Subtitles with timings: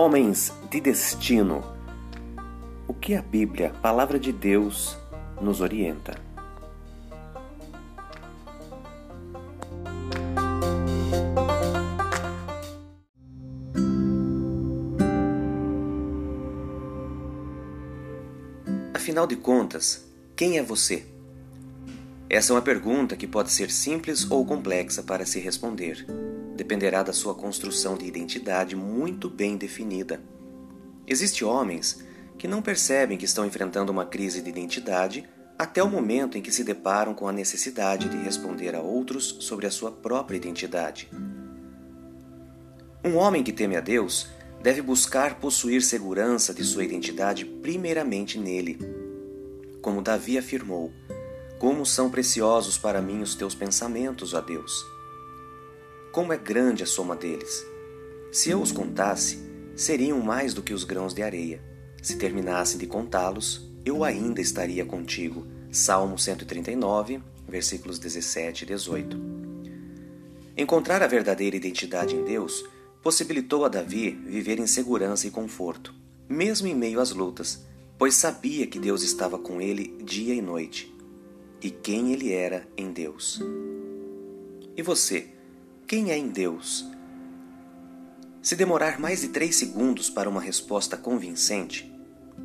[0.00, 1.60] Homens de destino.
[2.86, 4.96] O que a Bíblia, palavra de Deus,
[5.42, 6.14] nos orienta?
[18.94, 20.06] Afinal de contas,
[20.36, 21.04] quem é você?
[22.30, 26.06] Essa é uma pergunta que pode ser simples ou complexa para se responder.
[26.58, 30.20] Dependerá da sua construção de identidade muito bem definida.
[31.06, 32.04] Existem homens
[32.36, 35.24] que não percebem que estão enfrentando uma crise de identidade
[35.56, 39.68] até o momento em que se deparam com a necessidade de responder a outros sobre
[39.68, 41.08] a sua própria identidade.
[43.04, 44.26] Um homem que teme a Deus
[44.60, 48.80] deve buscar possuir segurança de sua identidade primeiramente nele.
[49.80, 50.92] Como Davi afirmou,
[51.60, 54.97] como são preciosos para mim os teus pensamentos, ó Deus!
[56.12, 57.64] Como é grande a soma deles!
[58.32, 59.38] Se eu os contasse,
[59.76, 61.62] seriam mais do que os grãos de areia.
[62.02, 65.46] Se terminasse de contá-los, eu ainda estaria contigo.
[65.70, 69.18] Salmo 139, versículos 17 e 18.
[70.56, 72.64] Encontrar a verdadeira identidade em Deus
[73.02, 75.94] possibilitou a Davi viver em segurança e conforto,
[76.28, 77.64] mesmo em meio às lutas,
[77.96, 80.94] pois sabia que Deus estava com ele dia e noite
[81.62, 83.40] e quem ele era em Deus.
[84.76, 85.26] E você,
[85.88, 86.86] quem é em Deus?
[88.42, 91.90] Se demorar mais de três segundos para uma resposta convincente,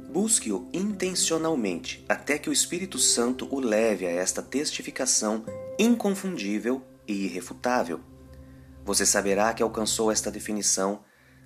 [0.09, 5.43] busque-o intencionalmente até que o Espírito Santo o leve a esta testificação
[5.77, 7.99] inconfundível e irrefutável.
[8.85, 11.03] Você saberá que alcançou esta definição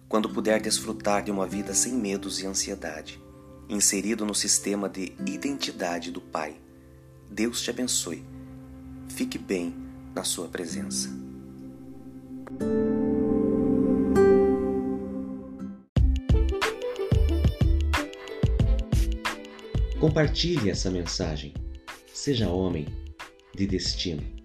[0.08, 3.20] quando puder desfrutar de uma vida sem medos e ansiedade,
[3.68, 6.62] inserido no sistema de identidade do Pai.
[7.28, 8.24] Deus te abençoe.
[9.10, 9.76] Fique bem
[10.14, 11.27] na sua presença.
[20.00, 21.54] Compartilhe essa mensagem.
[22.14, 22.86] Seja homem
[23.56, 24.37] de destino.